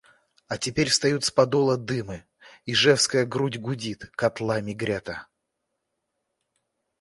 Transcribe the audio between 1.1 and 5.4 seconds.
с Подола дымы, ижевская грудь гудит, котлами грета.